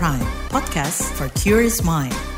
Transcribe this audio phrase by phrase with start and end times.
[0.00, 2.29] Prime, podcast for curious mind.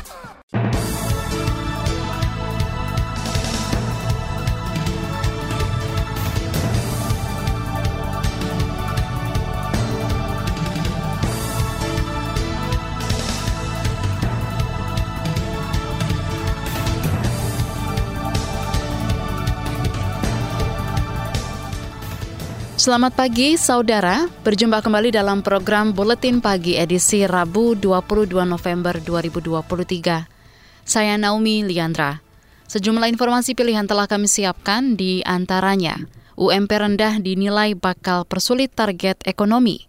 [22.83, 30.27] Selamat pagi saudara, berjumpa kembali dalam program Buletin Pagi edisi Rabu 22 November 2023.
[30.83, 32.19] Saya Naomi Liandra.
[32.67, 35.95] Sejumlah informasi pilihan telah kami siapkan di antaranya
[36.35, 39.87] UMP rendah dinilai bakal persulit target ekonomi.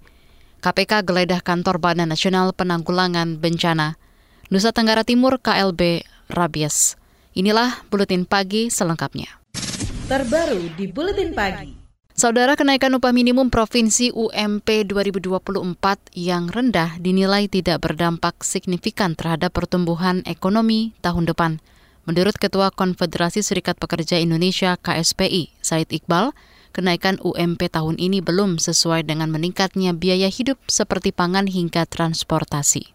[0.62, 3.98] KPK geledah kantor Badan Nasional Penanggulangan Bencana.
[4.54, 6.94] Nusa Tenggara Timur KLB Rabies.
[7.34, 9.42] Inilah Buletin Pagi selengkapnya.
[10.06, 11.83] Terbaru di Buletin Pagi.
[12.14, 15.50] Saudara kenaikan upah minimum Provinsi UMP 2024
[16.14, 21.58] yang rendah dinilai tidak berdampak signifikan terhadap pertumbuhan ekonomi tahun depan.
[22.06, 26.30] Menurut Ketua Konfederasi Serikat Pekerja Indonesia KSPI, Said Iqbal,
[26.70, 32.94] kenaikan UMP tahun ini belum sesuai dengan meningkatnya biaya hidup seperti pangan hingga transportasi.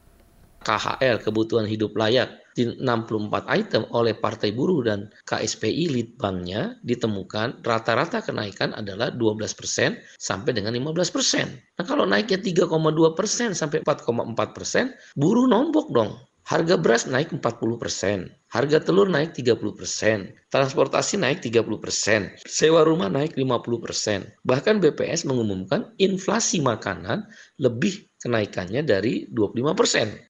[0.64, 8.20] KHL kebutuhan hidup layak di 64 item oleh Partai Buruh dan KSPI Litbangnya ditemukan rata-rata
[8.20, 11.80] kenaikan adalah 12% sampai dengan 15%.
[11.80, 16.20] Nah kalau naiknya 3,2% sampai 4,4%, buruh nombok dong.
[16.50, 24.42] Harga beras naik 40%, harga telur naik 30%, transportasi naik 30%, sewa rumah naik 50%.
[24.42, 27.30] Bahkan BPS mengumumkan inflasi makanan
[27.62, 30.29] lebih kenaikannya dari 25%.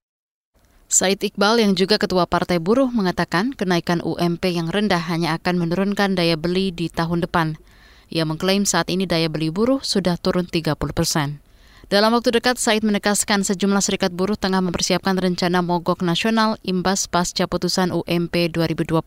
[0.90, 6.18] Said Iqbal yang juga ketua Partai Buruh mengatakan kenaikan UMP yang rendah hanya akan menurunkan
[6.18, 7.62] daya beli di tahun depan.
[8.10, 11.46] Ia mengklaim saat ini daya beli buruh sudah turun 30 persen.
[11.94, 17.46] Dalam waktu dekat, Said menegaskan sejumlah serikat buruh tengah mempersiapkan rencana mogok nasional imbas pasca
[17.46, 18.98] putusan UMP 2024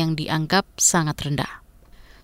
[0.00, 1.60] yang dianggap sangat rendah.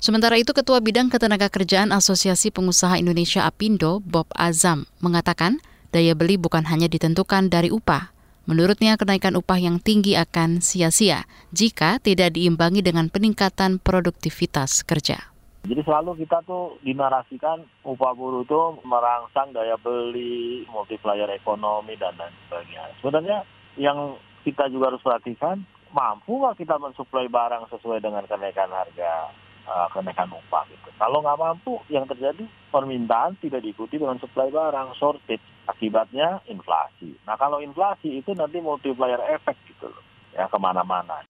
[0.00, 5.60] Sementara itu, Ketua Bidang Ketenaga Kerjaan Asosiasi Pengusaha Indonesia APindo, Bob Azam, mengatakan
[5.93, 8.13] daya beli bukan hanya ditentukan dari upah,
[8.44, 15.32] Menurutnya, kenaikan upah yang tinggi akan sia-sia jika tidak diimbangi dengan peningkatan produktivitas kerja.
[15.65, 22.37] Jadi selalu kita tuh dinarasikan upah buruh itu merangsang daya beli, multiplier ekonomi, dan lain
[22.44, 22.84] sebagainya.
[23.00, 23.38] Sebenarnya
[23.81, 29.32] yang kita juga harus perhatikan, mampu nggak kita mensuplai barang sesuai dengan kenaikan harga
[29.69, 30.88] uh, kenaikan upah gitu.
[30.97, 35.42] Kalau nggak mampu, yang terjadi permintaan tidak diikuti dengan supply barang, shortage.
[35.64, 37.16] Akibatnya inflasi.
[37.25, 40.04] Nah kalau inflasi itu nanti multiplier efek gitu loh,
[40.36, 41.25] ya ke mana-mana.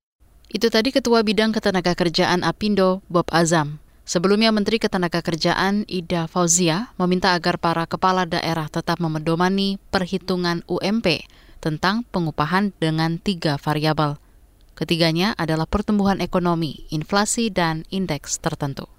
[0.51, 3.79] Itu tadi Ketua Bidang Ketenagakerjaan Apindo, Bob Azam.
[4.05, 11.25] Sebelumnya Menteri Ketenagakerjaan Ida Fauzia meminta agar para kepala daerah tetap memedomani perhitungan UMP
[11.65, 14.21] tentang pengupahan dengan tiga variabel.
[14.75, 18.91] Ketiganya adalah pertumbuhan ekonomi, inflasi, dan indeks tertentu.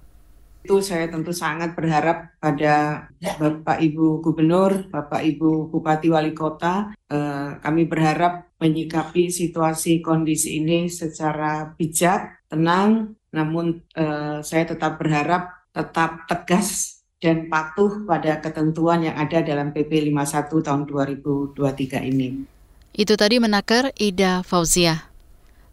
[0.66, 7.59] Itu saya tentu sangat berharap pada Bapak Ibu Gubernur, Bapak Ibu Bupati Wali Kota, eh,
[7.62, 16.24] kami berharap menyikapi situasi kondisi ini secara bijak, tenang, namun eh, saya tetap berharap tetap
[16.25, 22.47] tegas dan patuh pada ketentuan yang ada dalam PP 51 tahun 2023 ini.
[22.96, 25.15] Itu tadi menakar Ida Fauzia.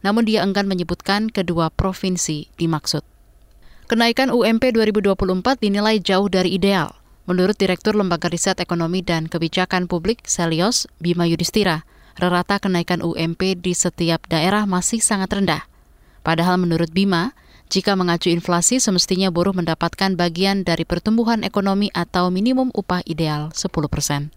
[0.01, 3.05] Namun dia enggan menyebutkan kedua provinsi dimaksud.
[3.87, 6.91] Kenaikan UMP 2024 dinilai jauh dari ideal.
[7.27, 11.83] Menurut Direktur Lembaga Riset Ekonomi dan Kebijakan Publik Selios Bima Yudhistira,
[12.19, 15.67] rata kenaikan UMP di setiap daerah masih sangat rendah.
[16.23, 17.35] Padahal menurut Bima,
[17.67, 23.91] Jika mengacu inflasi, semestinya buruh mendapatkan bagian dari pertumbuhan ekonomi atau minimum upah ideal 10
[23.91, 24.31] persen.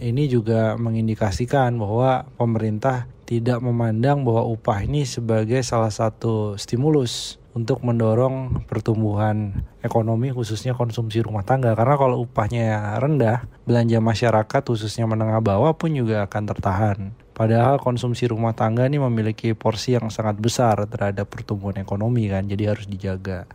[0.00, 7.82] Ini juga mengindikasikan bahwa pemerintah tidak memandang bahwa upah ini sebagai salah satu stimulus untuk
[7.82, 15.42] mendorong pertumbuhan ekonomi khususnya konsumsi rumah tangga karena kalau upahnya rendah belanja masyarakat khususnya menengah
[15.42, 16.98] bawah pun juga akan tertahan
[17.40, 22.76] padahal konsumsi rumah tangga ini memiliki porsi yang sangat besar terhadap pertumbuhan ekonomi kan jadi
[22.76, 23.48] harus dijaga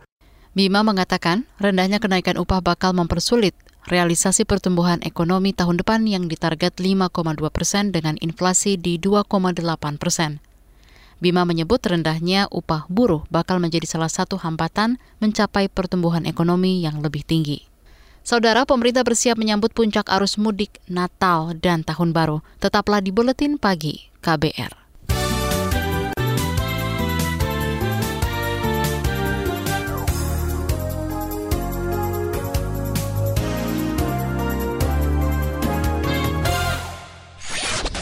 [0.58, 3.54] Bima mengatakan rendahnya kenaikan upah bakal mempersulit
[3.86, 7.12] realisasi pertumbuhan ekonomi tahun depan yang ditarget 5,2
[7.54, 9.62] persen dengan inflasi di 2,8
[10.00, 10.42] persen.
[11.16, 17.24] Bima menyebut rendahnya upah buruh bakal menjadi salah satu hambatan mencapai pertumbuhan ekonomi yang lebih
[17.24, 17.75] tinggi.
[18.26, 22.42] Saudara, pemerintah bersiap menyambut puncak arus mudik Natal dan Tahun Baru.
[22.58, 24.74] Tetaplah di Buletin Pagi KBR.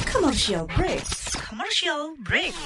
[0.09, 1.05] Commercial break.
[1.37, 2.57] Commercial break.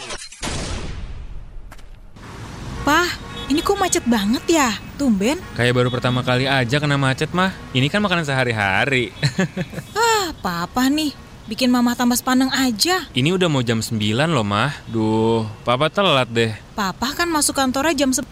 [2.87, 3.11] Pah,
[3.49, 4.69] ini kok macet banget ya?
[5.01, 5.41] Tumben.
[5.57, 7.57] Kayak baru pertama kali aja kena macet mah.
[7.73, 9.09] Ini kan makanan sehari-hari.
[9.97, 11.17] ah, papa nih.
[11.49, 13.09] Bikin mama tambah sepaneng aja.
[13.17, 13.97] Ini udah mau jam 9
[14.29, 14.69] loh, Mah.
[14.85, 16.53] Duh, papa telat deh.
[16.77, 18.29] Papa kan masuk kantornya jam 10.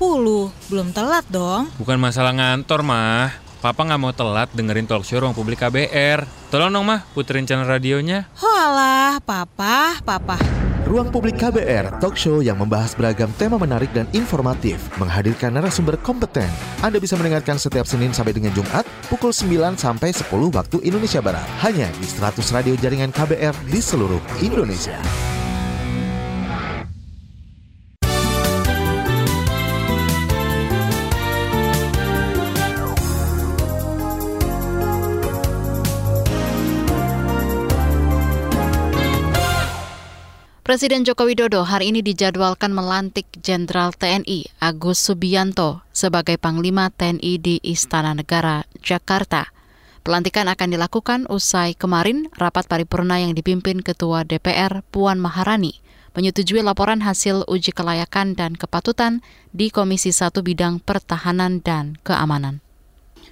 [0.69, 1.73] Belum telat dong.
[1.81, 3.33] Bukan masalah ngantor, Mah.
[3.65, 6.29] Papa nggak mau telat dengerin talk show ruang publik KBR.
[6.53, 8.29] Tolong dong mah puterin channel radionya.
[8.37, 10.66] Walah, papa, papa.
[10.87, 16.47] Ruang Publik KBR, talk show yang membahas beragam tema menarik dan informatif, menghadirkan narasumber kompeten.
[16.79, 21.43] Anda bisa mendengarkan setiap Senin sampai dengan Jumat, pukul 9 sampai 10 waktu Indonesia Barat.
[21.59, 25.03] Hanya di 100 radio jaringan KBR di seluruh Indonesia.
[40.77, 47.57] Presiden Joko Widodo hari ini dijadwalkan melantik Jenderal TNI Agus Subianto sebagai Panglima TNI di
[47.65, 49.49] Istana Negara, Jakarta.
[50.05, 55.81] Pelantikan akan dilakukan usai kemarin rapat paripurna yang dipimpin Ketua DPR Puan Maharani
[56.13, 59.25] menyetujui laporan hasil uji kelayakan dan kepatutan
[59.57, 62.61] di Komisi 1 Bidang Pertahanan dan Keamanan.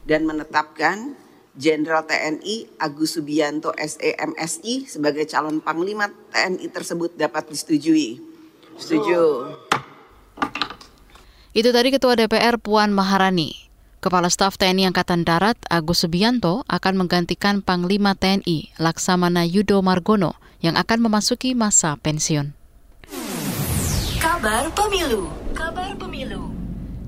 [0.08, 1.12] Dan menetapkan
[1.54, 8.18] Jenderal TNI Agus Subianto SEMSI sebagai calon Panglima TNI tersebut dapat disetujui.
[8.74, 9.54] Setuju.
[11.54, 13.54] Itu tadi Ketua DPR Puan Maharani.
[14.02, 20.74] Kepala Staf TNI Angkatan Darat Agus Subianto akan menggantikan Panglima TNI Laksamana Yudo Margono yang
[20.74, 22.52] akan memasuki masa pensiun.
[24.18, 25.30] Kabar Pemilu.
[25.54, 26.53] Kabar Pemilu.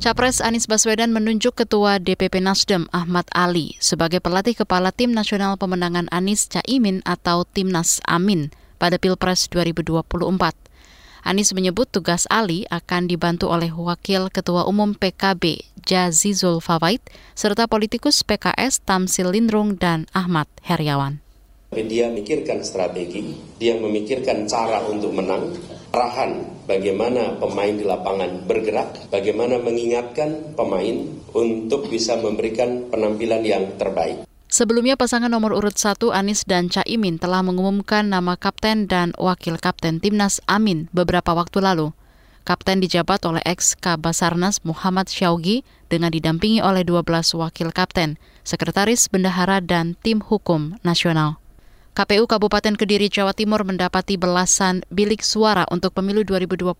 [0.06, 6.06] Capres Anies Baswedan menunjuk Ketua DPP Nasdem Ahmad Ali sebagai pelatih kepala Tim Nasional Pemenangan
[6.14, 10.06] Anies Caimin atau Timnas Amin pada Pilpres 2024.
[11.26, 17.02] Anies menyebut tugas Ali akan dibantu oleh Wakil Ketua Umum PKB Jazizul Fawait
[17.34, 21.25] serta politikus PKS Tamsil Lindrung dan Ahmad Heriawan.
[21.74, 25.50] Dia memikirkan strategi, dia memikirkan cara untuk menang,
[25.90, 34.22] arahan bagaimana pemain di lapangan bergerak, bagaimana mengingatkan pemain untuk bisa memberikan penampilan yang terbaik.
[34.46, 39.98] Sebelumnya pasangan nomor urut 1 Anies dan Caimin telah mengumumkan nama kapten dan wakil kapten
[39.98, 41.90] timnas Amin beberapa waktu lalu.
[42.46, 49.58] Kapten dijabat oleh ex Kabasarnas Muhammad Syaugi dengan didampingi oleh 12 wakil kapten, sekretaris bendahara
[49.58, 51.42] dan tim hukum nasional.
[51.96, 56.76] KPU Kabupaten Kediri, Jawa Timur mendapati belasan bilik suara untuk pemilu 2024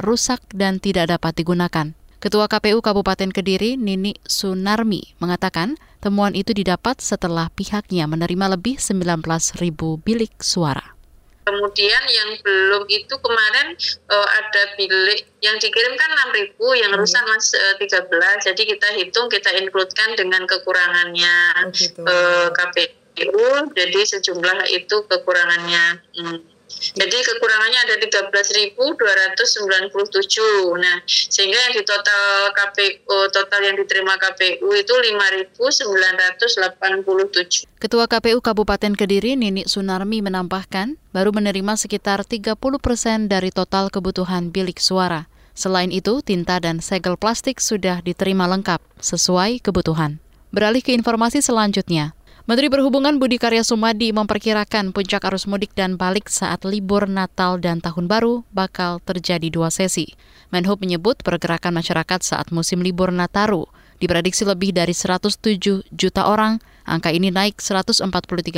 [0.00, 1.92] rusak dan tidak dapat digunakan.
[2.16, 9.20] Ketua KPU Kabupaten Kediri, Nini Sunarmi, mengatakan temuan itu didapat setelah pihaknya menerima lebih 19
[9.60, 10.96] ribu bilik suara.
[11.44, 13.76] Kemudian yang belum itu kemarin
[14.08, 18.48] uh, ada bilik yang dikirimkan 6.000, yang rusak mas uh, 13.
[18.48, 22.00] Jadi kita hitung, kita includekan dengan kekurangannya oh, gitu.
[22.00, 25.98] uh, KPU KPU, jadi sejumlah itu kekurangannya.
[26.14, 26.38] Hmm.
[26.68, 30.78] Jadi kekurangannya ada 13.297.
[30.78, 37.66] Nah, sehingga yang di total KPU total yang diterima KPU itu 5.987.
[37.82, 44.54] Ketua KPU Kabupaten Kediri Nini Sunarmi menambahkan, baru menerima sekitar 30 persen dari total kebutuhan
[44.54, 45.26] bilik suara.
[45.58, 50.22] Selain itu, tinta dan segel plastik sudah diterima lengkap sesuai kebutuhan.
[50.54, 52.16] Beralih ke informasi selanjutnya,
[52.48, 57.84] Menteri Perhubungan Budi Karya Sumadi memperkirakan puncak arus mudik dan balik saat libur Natal dan
[57.84, 60.16] Tahun Baru bakal terjadi dua sesi.
[60.48, 63.68] Menhub menyebut pergerakan masyarakat saat musim libur Nataru
[64.00, 66.56] diprediksi lebih dari 107 juta orang.
[66.88, 68.08] Angka ini naik 143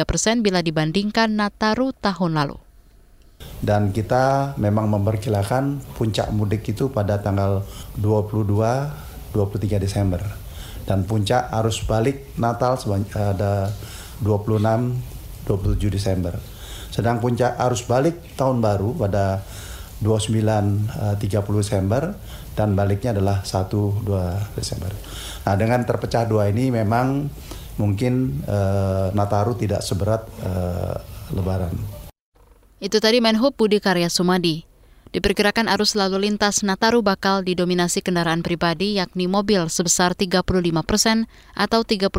[0.06, 2.62] persen bila dibandingkan Nataru tahun lalu.
[3.58, 7.66] Dan kita memang memperkirakan puncak mudik itu pada tanggal
[7.98, 10.39] 22-23 Desember
[10.84, 12.76] dan puncak arus balik Natal
[13.16, 13.72] ada
[14.22, 16.34] 26 27 Desember.
[16.90, 19.42] Sedang puncak arus balik tahun baru pada
[20.00, 21.20] 29 30
[21.60, 22.16] Desember
[22.56, 23.68] dan baliknya adalah 1
[24.04, 24.92] 2 Desember.
[25.44, 27.28] Nah, dengan terpecah dua ini memang
[27.80, 30.96] mungkin uh, Nataru tidak seberat uh,
[31.32, 31.72] lebaran.
[32.80, 34.69] Itu tadi Menhub Budi Karya Sumadi.
[35.10, 40.46] Diperkirakan arus lalu lintas Nataru bakal didominasi kendaraan pribadi yakni mobil sebesar 35
[40.86, 41.26] persen
[41.58, 42.14] atau 39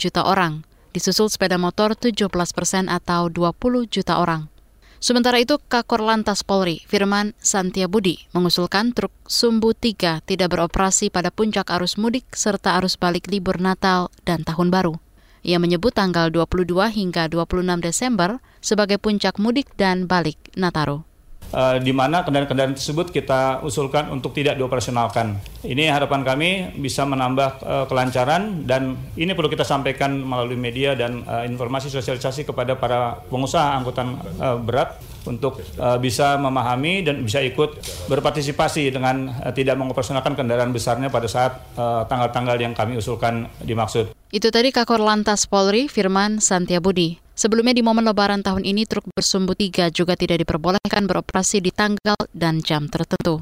[0.00, 0.64] juta orang,
[0.96, 4.48] disusul sepeda motor 17 persen atau 20 juta orang.
[4.96, 11.68] Sementara itu, Kakor Lantas Polri, Firman Santiabudi, mengusulkan truk Sumbu 3 tidak beroperasi pada puncak
[11.68, 14.96] arus mudik serta arus balik libur Natal dan Tahun Baru.
[15.44, 16.64] Ia menyebut tanggal 22
[16.96, 21.11] hingga 26 Desember sebagai puncak mudik dan balik Nataru
[21.52, 25.38] uh, di mana kendaraan-kendaraan tersebut kita usulkan untuk tidak dioperasionalkan.
[25.62, 26.50] Ini harapan kami
[26.82, 32.48] bisa menambah uh, kelancaran dan ini perlu kita sampaikan melalui media dan uh, informasi sosialisasi
[32.48, 37.78] kepada para pengusaha angkutan uh, berat untuk uh, bisa memahami dan bisa ikut
[38.10, 41.62] berpartisipasi dengan uh, tidak mengoperasionalkan kendaraan besarnya pada saat
[42.10, 44.10] tanggal-tanggal uh, yang kami usulkan dimaksud.
[44.34, 47.21] Itu tadi Kakor Lantas Polri Firman Santiabudi.
[47.32, 52.20] Sebelumnya di momen lebaran tahun ini truk bersumbu tiga juga tidak diperbolehkan beroperasi di tanggal
[52.36, 53.40] dan jam tertentu.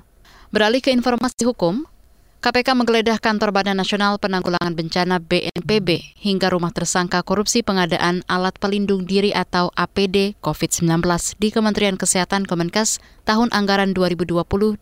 [0.55, 1.87] Beralih ke informasi hukum,
[2.41, 9.05] KPK menggeledah kantor Badan Nasional Penanggulangan Bencana BNPB hingga rumah tersangka korupsi pengadaan alat pelindung
[9.05, 11.05] diri atau APD COVID-19
[11.37, 12.97] di Kementerian Kesehatan Kemenkes
[13.29, 14.81] tahun anggaran 2020-2022.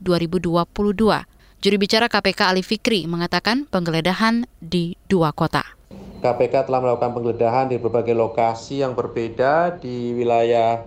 [1.59, 5.78] Juri bicara KPK Ali Fikri mengatakan penggeledahan di dua kota.
[6.19, 10.83] KPK telah melakukan penggeledahan di berbagai lokasi yang berbeda di wilayah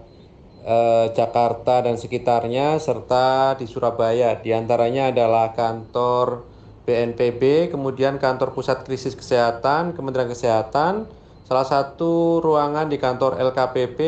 [0.67, 4.35] eh, Jakarta dan sekitarnya serta di Surabaya.
[4.35, 6.43] Di antaranya adalah kantor
[6.83, 11.07] BNPB, kemudian kantor Pusat Krisis Kesehatan, Kementerian Kesehatan,
[11.47, 13.99] salah satu ruangan di kantor LKPP,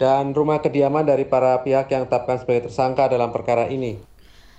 [0.00, 4.15] dan rumah kediaman dari para pihak yang tetapkan sebagai tersangka dalam perkara ini.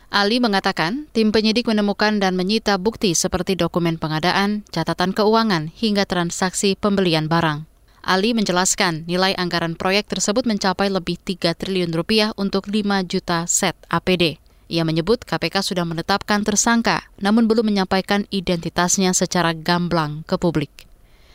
[0.07, 6.79] Ali mengatakan, tim penyidik menemukan dan menyita bukti seperti dokumen pengadaan, catatan keuangan, hingga transaksi
[6.79, 7.67] pembelian barang.
[8.07, 13.75] Ali menjelaskan nilai anggaran proyek tersebut mencapai lebih 3 triliun rupiah untuk 5 juta set
[13.91, 14.39] APD.
[14.71, 20.87] Ia menyebut KPK sudah menetapkan tersangka, namun belum menyampaikan identitasnya secara gamblang ke publik.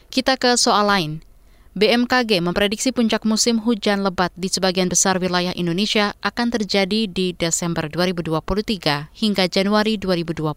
[0.09, 1.21] Kita ke soal lain.
[1.73, 7.89] BMKG memprediksi puncak musim hujan lebat di sebagian besar wilayah Indonesia akan terjadi di Desember
[7.89, 10.53] 2023 hingga Januari 2024.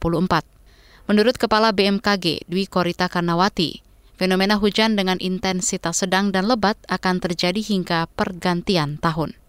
[1.08, 3.80] Menurut Kepala BMKG Dwi Korita Karnawati,
[4.20, 9.40] fenomena hujan dengan intensitas sedang dan lebat akan terjadi hingga pergantian tahun.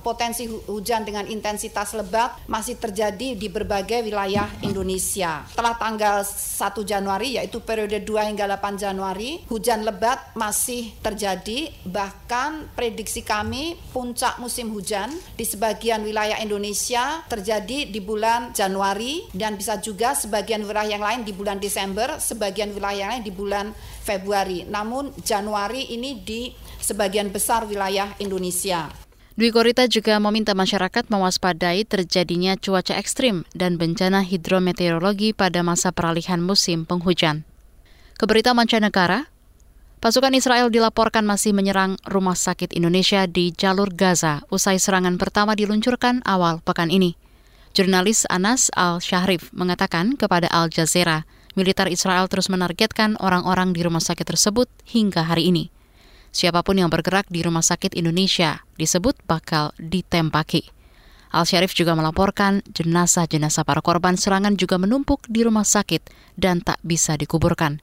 [0.00, 5.44] Potensi hujan dengan intensitas lebat masih terjadi di berbagai wilayah Indonesia.
[5.50, 12.70] Setelah tanggal 1 Januari yaitu periode 2 hingga 8 Januari, hujan lebat masih terjadi bahkan
[12.72, 19.76] prediksi kami puncak musim hujan di sebagian wilayah Indonesia terjadi di bulan Januari dan bisa
[19.82, 23.66] juga sebagian wilayah yang lain di bulan Desember, sebagian wilayah yang lain di bulan
[24.06, 24.64] Februari.
[24.64, 26.48] Namun Januari ini di
[26.80, 29.09] sebagian besar wilayah Indonesia.
[29.38, 36.42] Dwi Korita juga meminta masyarakat mewaspadai terjadinya cuaca ekstrim dan bencana hidrometeorologi pada masa peralihan
[36.42, 37.46] musim penghujan.
[38.18, 39.30] Keberita mancanegara,
[40.02, 46.26] pasukan Israel dilaporkan masih menyerang rumah sakit Indonesia di jalur Gaza usai serangan pertama diluncurkan
[46.26, 47.14] awal pekan ini.
[47.70, 51.22] Jurnalis Anas Al-Shahrif mengatakan kepada Al Jazeera,
[51.54, 55.70] militer Israel terus menargetkan orang-orang di rumah sakit tersebut hingga hari ini.
[56.30, 60.70] Siapa pun yang bergerak di Rumah Sakit Indonesia disebut bakal ditempaki.
[61.30, 67.14] Al-Syarif juga melaporkan jenazah-jenazah para korban serangan juga menumpuk di rumah sakit dan tak bisa
[67.14, 67.78] dikuburkan.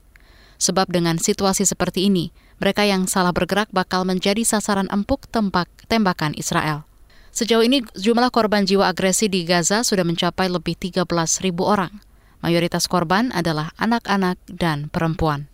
[0.60, 2.28] Sebab dengan situasi seperti ini,
[2.60, 6.84] mereka yang salah bergerak bakal menjadi sasaran empuk tempak, tembakan Israel.
[7.32, 11.08] Sejauh ini jumlah korban jiwa agresi di Gaza sudah mencapai lebih 13
[11.40, 12.04] ribu orang.
[12.44, 15.48] Mayoritas korban adalah anak-anak dan perempuan.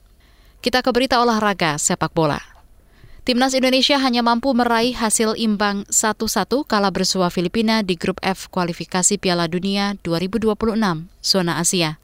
[0.64, 2.53] Kita ke berita olahraga sepak bola.
[3.24, 6.28] Timnas Indonesia hanya mampu meraih hasil imbang 1-1
[6.68, 10.52] kala bersua Filipina di grup F kualifikasi Piala Dunia 2026
[11.24, 11.96] zona Asia.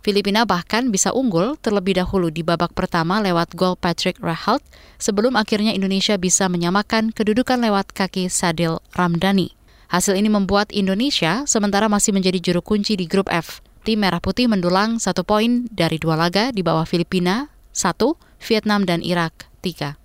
[0.00, 4.64] Filipina bahkan bisa unggul terlebih dahulu di babak pertama lewat gol Patrick Rahalt
[4.96, 9.52] sebelum akhirnya Indonesia bisa menyamakan kedudukan lewat kaki Sadil Ramdhani.
[9.92, 13.60] Hasil ini membuat Indonesia sementara masih menjadi juru kunci di grup F.
[13.84, 19.04] Tim Merah Putih mendulang satu poin dari dua laga di bawah Filipina, satu, Vietnam dan
[19.04, 20.00] Irak, tiga.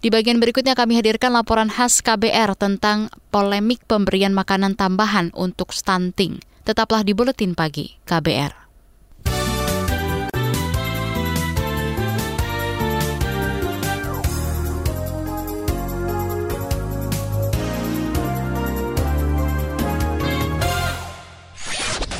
[0.00, 6.40] Di bagian berikutnya kami hadirkan laporan khas KBR tentang polemik pemberian makanan tambahan untuk stunting.
[6.64, 8.72] Tetaplah di Buletin Pagi KBR.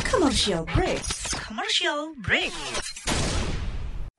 [0.04, 1.00] Commercial break.
[1.48, 2.52] Commercial break.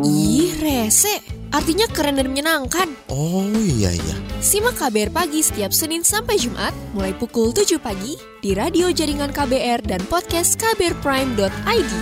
[0.00, 1.20] Ih, rese.
[1.52, 2.88] Artinya keren dan menyenangkan.
[3.12, 4.16] Oh iya iya.
[4.40, 9.84] Simak KBR Pagi setiap Senin sampai Jumat, mulai pukul 7 pagi, di radio jaringan KBR
[9.84, 11.92] dan podcast kbrprime.id.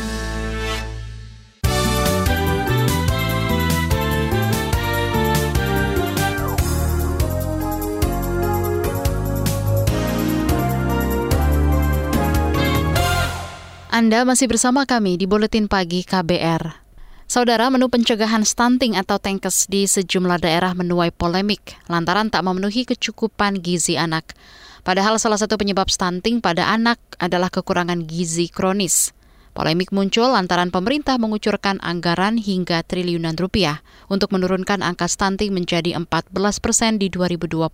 [13.90, 16.87] Anda masih bersama kami di Buletin Pagi KBR.
[17.28, 23.60] Saudara, menu pencegahan stunting atau tenkes di sejumlah daerah menuai polemik lantaran tak memenuhi kecukupan
[23.60, 24.32] gizi anak.
[24.80, 29.12] Padahal salah satu penyebab stunting pada anak adalah kekurangan gizi kronis.
[29.52, 36.32] Polemik muncul lantaran pemerintah mengucurkan anggaran hingga triliunan rupiah untuk menurunkan angka stunting menjadi 14
[36.64, 37.68] persen di 2024.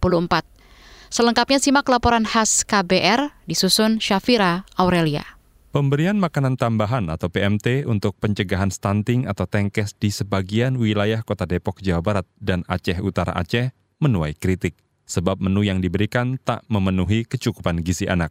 [1.14, 5.33] Selengkapnya simak laporan khas KBR disusun Syafira Aurelia.
[5.74, 11.82] Pemberian makanan tambahan atau PMT untuk pencegahan stunting atau tengkes di sebagian wilayah Kota Depok,
[11.82, 17.82] Jawa Barat dan Aceh Utara Aceh menuai kritik sebab menu yang diberikan tak memenuhi kecukupan
[17.82, 18.30] gizi anak.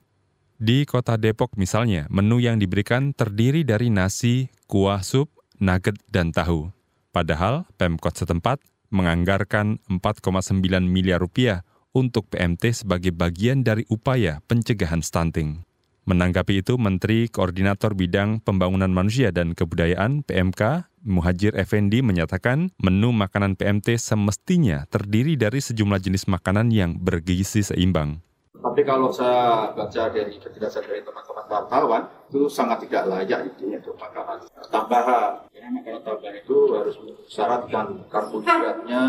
[0.56, 5.28] Di Kota Depok misalnya, menu yang diberikan terdiri dari nasi, kuah sup,
[5.60, 6.72] nugget, dan tahu.
[7.12, 15.73] Padahal Pemkot setempat menganggarkan 4,9 miliar rupiah untuk PMT sebagai bagian dari upaya pencegahan stunting.
[16.04, 23.56] Menanggapi itu, Menteri Koordinator Bidang Pembangunan Manusia dan Kebudayaan PMK Muhajir Effendi menyatakan menu makanan
[23.56, 28.20] PMT semestinya terdiri dari sejumlah jenis makanan yang bergizi seimbang.
[28.64, 34.00] Tapi kalau saya baca dari penjelasan dari teman-teman wartawan, itu sangat tidak layak itu untuk
[34.00, 34.40] makanan
[34.72, 35.44] tambahan.
[35.52, 39.04] Karena makanan tambahan itu harus mensyaratkan karbohidratnya,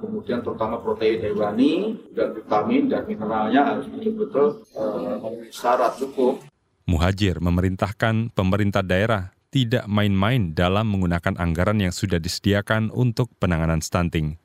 [0.00, 6.40] kemudian terutama protein hewani, dan vitamin dan mineralnya harus betul-betul uh, memenuhi syarat cukup.
[6.88, 14.40] Muhajir memerintahkan pemerintah daerah tidak main-main dalam menggunakan anggaran yang sudah disediakan untuk penanganan stunting.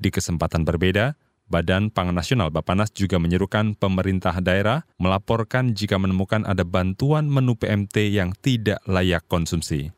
[0.00, 6.66] Di kesempatan berbeda, Badan Pangan Nasional Bapanas juga menyerukan pemerintah daerah melaporkan jika menemukan ada
[6.66, 9.94] bantuan menu PMT yang tidak layak konsumsi.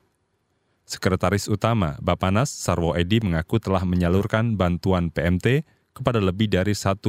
[0.84, 5.64] Sekretaris Utama Bapanas Sarwo Edi mengaku telah menyalurkan bantuan PMT
[5.96, 7.00] kepada lebih dari 1,4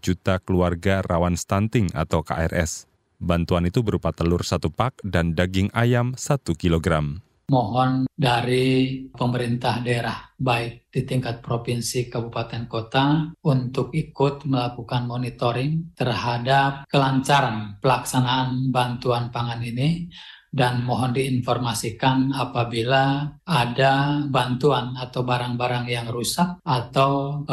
[0.00, 2.88] juta keluarga rawan stunting atau KRS.
[3.18, 10.28] Bantuan itu berupa telur satu pak dan daging ayam satu kilogram mohon dari pemerintah daerah,
[10.36, 19.64] baik di tingkat provinsi, kabupaten, kota, untuk ikut melakukan monitoring terhadap kelancaran pelaksanaan bantuan pangan
[19.64, 20.08] ini
[20.48, 27.44] dan mohon diinformasikan apabila ada bantuan atau barang-barang yang rusak atau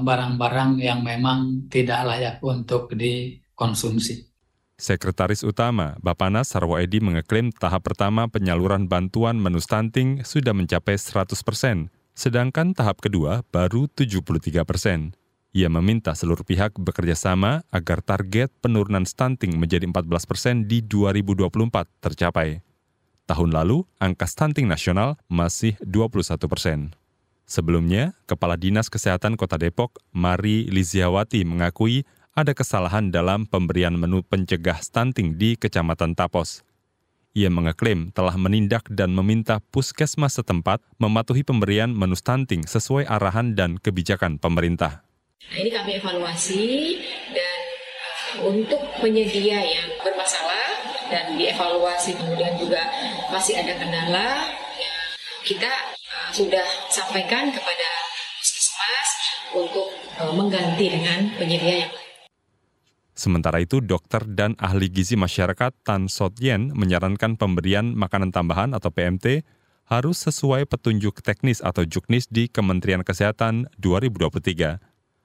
[0.00, 4.27] barang-barang eh, yang memang tidak layak untuk dikonsumsi.
[4.78, 11.34] Sekretaris Utama Bapanas Sarwo Edi mengeklaim tahap pertama penyaluran bantuan menu stunting sudah mencapai 100
[11.42, 15.18] persen, sedangkan tahap kedua baru 73 persen.
[15.50, 21.58] Ia meminta seluruh pihak bekerja sama agar target penurunan stunting menjadi 14 persen di 2024
[21.98, 22.62] tercapai.
[23.26, 26.78] Tahun lalu, angka stunting nasional masih 21 persen.
[27.50, 32.06] Sebelumnya, Kepala Dinas Kesehatan Kota Depok, Mari Liziawati mengakui
[32.38, 36.62] ada kesalahan dalam pemberian menu pencegah stunting di Kecamatan Tapos.
[37.34, 43.74] Ia mengeklaim telah menindak dan meminta puskesmas setempat mematuhi pemberian menu stunting sesuai arahan dan
[43.82, 45.02] kebijakan pemerintah.
[45.50, 46.66] Nah, ini kami evaluasi
[47.34, 47.58] dan
[48.38, 50.78] uh, untuk penyedia yang bermasalah
[51.10, 52.86] dan dievaluasi kemudian juga
[53.34, 54.46] masih ada kendala,
[54.78, 54.94] ya,
[55.42, 57.88] kita uh, sudah sampaikan kepada
[58.38, 59.10] puskesmas
[59.58, 59.90] untuk
[60.22, 62.07] uh, mengganti dengan penyedia yang lain.
[63.18, 68.94] Sementara itu, dokter dan ahli gizi masyarakat Tan Sot Yen menyarankan pemberian makanan tambahan atau
[68.94, 69.42] PMT
[69.90, 74.78] harus sesuai petunjuk teknis atau juknis di Kementerian Kesehatan 2023.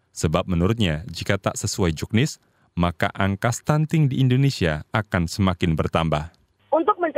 [0.09, 2.41] Sebab menurutnya, jika tak sesuai juknis,
[2.73, 6.33] maka angka stunting di Indonesia akan semakin bertambah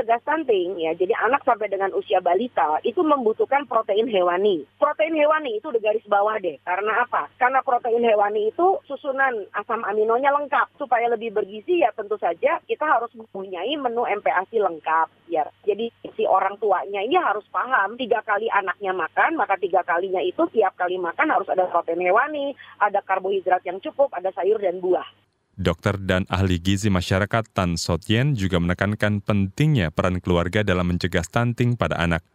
[0.05, 0.93] mencegah stunting ya.
[0.93, 4.61] Jadi anak sampai dengan usia balita itu membutuhkan protein hewani.
[4.77, 6.61] Protein hewani itu di garis bawah deh.
[6.61, 7.25] Karena apa?
[7.41, 10.77] Karena protein hewani itu susunan asam aminonya lengkap.
[10.77, 15.49] Supaya lebih bergizi ya tentu saja kita harus mempunyai menu MPASI lengkap ya.
[15.65, 20.45] Jadi si orang tuanya ini harus paham tiga kali anaknya makan maka tiga kalinya itu
[20.53, 25.24] tiap kali makan harus ada protein hewani ada karbohidrat yang cukup ada sayur dan buah
[25.55, 31.79] Dokter dan ahli gizi masyarakat Tan Sotyen juga menekankan pentingnya peran keluarga dalam mencegah stunting
[31.79, 32.27] pada anak.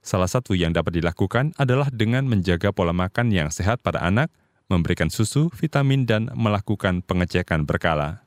[0.00, 4.32] Salah satu yang dapat dilakukan adalah dengan menjaga pola makan yang sehat pada anak,
[4.72, 8.24] memberikan susu, vitamin, dan melakukan pengecekan berkala.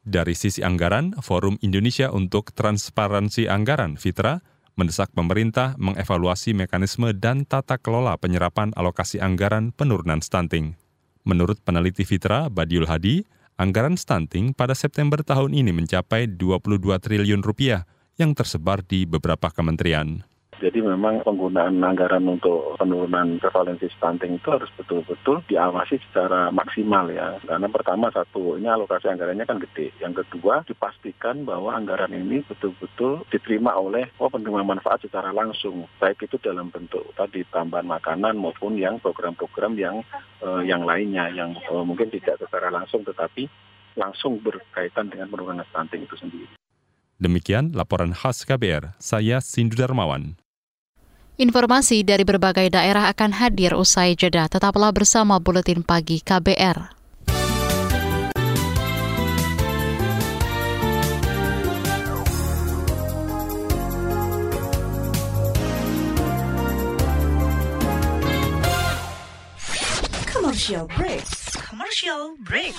[0.00, 4.40] Dari sisi anggaran, Forum Indonesia untuk Transparansi Anggaran (FITRA)
[4.80, 10.80] mendesak pemerintah mengevaluasi mekanisme dan tata kelola penyerapan alokasi anggaran penurunan stunting.
[11.22, 13.22] Menurut peneliti Fitra, Badiul Hadi,
[13.62, 17.86] Anggaran stunting pada September tahun ini mencapai 22 triliun rupiah
[18.18, 20.26] yang tersebar di beberapa kementerian.
[20.62, 27.42] Jadi memang penggunaan anggaran untuk penurunan prevalensi stunting itu harus betul-betul diawasi secara maksimal ya.
[27.42, 29.90] Karena pertama satu, ini alokasi anggarannya kan gede.
[29.98, 35.90] Yang kedua, dipastikan bahwa anggaran ini betul-betul diterima oleh oh, penerima manfaat secara langsung.
[35.98, 40.06] Baik itu dalam bentuk tadi tambahan makanan maupun yang program-program yang
[40.46, 43.50] uh, yang lainnya yang uh, mungkin tidak secara langsung tetapi
[43.98, 46.54] langsung berkaitan dengan penurunan stunting itu sendiri.
[47.22, 50.41] Demikian laporan khas KBR, saya Sindu Darmawan.
[51.42, 54.46] Informasi dari berbagai daerah akan hadir usai jeda.
[54.46, 56.94] Tetaplah bersama Buletin Pagi KBR.
[70.30, 71.26] Commercial break.
[71.58, 72.78] Commercial break.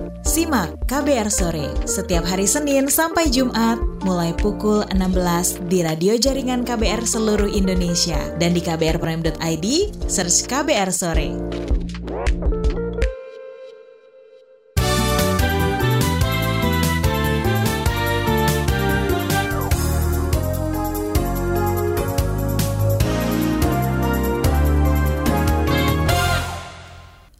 [0.31, 3.75] Simak KBR Sore setiap hari Senin sampai Jumat
[4.07, 9.67] mulai pukul 16 di radio jaringan KBR seluruh Indonesia dan di kbrprime.id
[10.07, 11.35] search KBR Sore.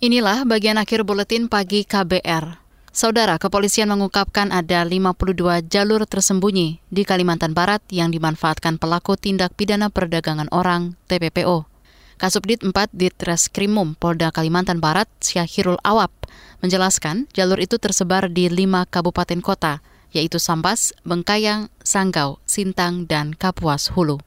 [0.04, 2.61] Inilah bagian akhir buletin pagi KBR.
[2.91, 9.88] Saudara, kepolisian mengungkapkan ada 52 jalur tersembunyi di Kalimantan Barat yang dimanfaatkan pelaku tindak pidana
[9.88, 11.71] perdagangan orang TPPO.
[12.19, 16.12] Kasubdit 4 Ditreskrimum Polda Kalimantan Barat, Syahirul Awap,
[16.60, 19.80] menjelaskan jalur itu tersebar di lima kabupaten kota,
[20.12, 24.19] yaitu Sambas, Bengkayang, Sanggau, Sintang, dan Kapuas Hulu.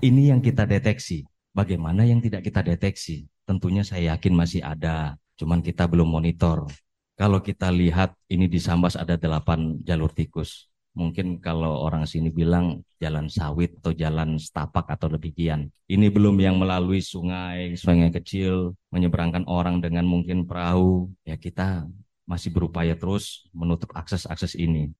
[0.00, 1.28] Ini yang kita deteksi.
[1.52, 3.28] Bagaimana yang tidak kita deteksi?
[3.44, 6.72] Tentunya saya yakin masih ada, cuman kita belum monitor
[7.16, 10.72] kalau kita lihat ini di Sambas ada delapan jalur tikus.
[10.92, 15.72] Mungkin kalau orang sini bilang jalan sawit atau jalan setapak atau demikian.
[15.88, 21.08] Ini belum yang melalui sungai, sungai kecil, menyeberangkan orang dengan mungkin perahu.
[21.24, 21.88] Ya kita
[22.28, 24.92] masih berupaya terus menutup akses-akses ini.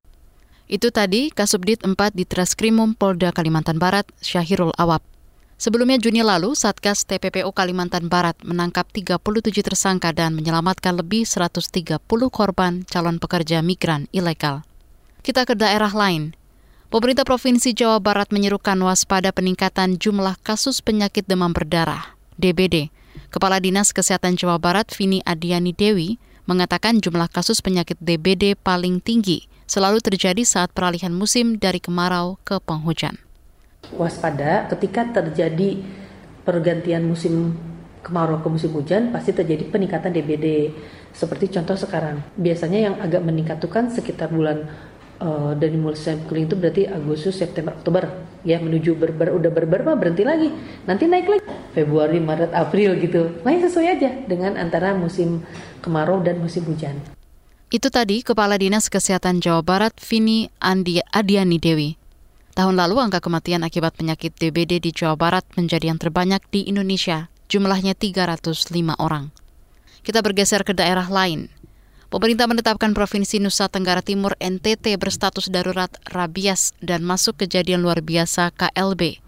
[0.65, 5.05] Itu tadi Kasubdit 4 di Treskrimum Polda Kalimantan Barat, Syahirul Awap.
[5.63, 12.03] Sebelumnya Juni lalu, Satgas TPPO Kalimantan Barat menangkap 37 tersangka dan menyelamatkan lebih 130
[12.35, 14.67] korban calon pekerja migran ilegal.
[15.23, 16.35] Kita ke daerah lain.
[16.91, 22.91] Pemerintah Provinsi Jawa Barat menyerukan waspada peningkatan jumlah kasus penyakit demam berdarah, DBD.
[23.31, 29.47] Kepala Dinas Kesehatan Jawa Barat, Vini Adiani Dewi, mengatakan jumlah kasus penyakit DBD paling tinggi
[29.71, 33.23] selalu terjadi saat peralihan musim dari kemarau ke penghujan
[33.91, 35.83] waspada ketika terjadi
[36.43, 37.55] pergantian musim
[38.03, 40.75] kemarau ke musim hujan pasti terjadi peningkatan DBD.
[41.15, 44.67] Seperti contoh sekarang, biasanya yang agak meningkat itu kan sekitar bulan
[45.23, 48.09] uh, dari mulai sampling itu berarti Agustus, September, Oktober
[48.43, 50.51] ya menuju berber udah berber mah berhenti lagi.
[50.85, 53.39] Nanti naik lagi Februari, Maret, April gitu.
[53.47, 55.47] Nah sesuai aja dengan antara musim
[55.79, 56.99] kemarau dan musim hujan.
[57.73, 62.02] Itu tadi Kepala Dinas Kesehatan Jawa Barat Vini Andi Adiani Dewi.
[62.53, 67.33] Tahun lalu angka kematian akibat penyakit DBD di Jawa Barat menjadi yang terbanyak di Indonesia,
[67.49, 69.33] jumlahnya 305 orang.
[70.05, 71.49] Kita bergeser ke daerah lain.
[72.13, 78.53] Pemerintah menetapkan Provinsi Nusa Tenggara Timur NTT berstatus darurat rabies dan masuk kejadian luar biasa
[78.53, 79.25] KLB.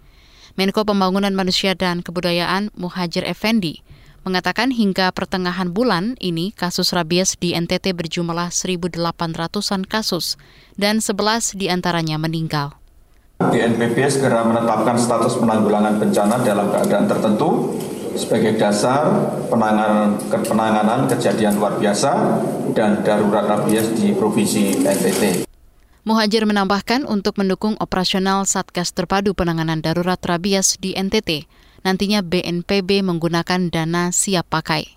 [0.53, 3.81] Menko Pembangunan Manusia dan Kebudayaan Muhajir Effendi
[4.21, 10.37] mengatakan hingga pertengahan bulan ini kasus rabies di NTT berjumlah 1.800-an kasus
[10.77, 12.84] dan 11 di antaranya meninggal.
[13.35, 17.75] BNPB segera menetapkan status penanggulangan bencana dalam keadaan tertentu
[18.15, 19.11] sebagai dasar
[19.51, 25.43] penanganan, penanganan kejadian luar biasa dan darurat rabies di Provinsi NTT.
[26.07, 31.49] Muhajir menambahkan untuk mendukung operasional Satgas Terpadu Penanganan Darurat Rabies di NTT,
[31.81, 34.95] nantinya BNPB menggunakan dana siap pakai.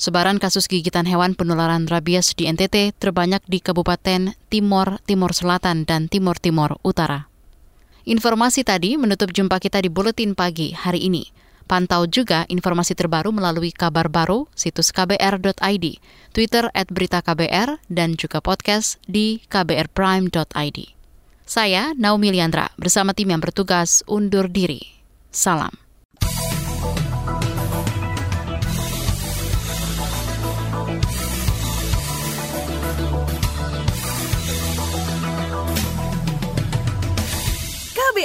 [0.00, 6.08] Sebaran kasus gigitan hewan penularan rabies di NTT terbanyak di Kabupaten Timor, Timor Selatan, dan
[6.08, 7.27] Timor Timor Utara.
[8.08, 11.28] Informasi tadi menutup jumpa kita di Buletin Pagi hari ini.
[11.68, 15.86] Pantau juga informasi terbaru melalui kabar baru, situs kbr.id,
[16.32, 20.78] Twitter at berita KBR, dan juga podcast di kbrprime.id.
[21.44, 24.80] Saya, Naomi Liandra, bersama tim yang bertugas undur diri.
[25.28, 25.87] Salam.